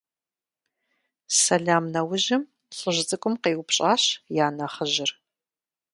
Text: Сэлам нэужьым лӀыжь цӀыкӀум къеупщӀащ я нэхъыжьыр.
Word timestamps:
Сэлам 1.41 1.85
нэужьым 1.93 2.43
лӀыжь 2.77 3.01
цӀыкӀум 3.07 3.35
къеупщӀащ 3.43 4.03
я 4.45 4.47
нэхъыжьыр. 4.55 5.11